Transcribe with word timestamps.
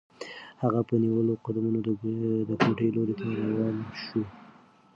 هغه 0.63 0.81
په 0.87 0.93
نیولو 1.03 1.33
قدمونو 1.45 1.79
د 2.49 2.51
کوټې 2.61 2.87
لوري 2.95 3.13
ته 3.19 3.25
روانه 3.47 3.85
شوه. 4.03 4.25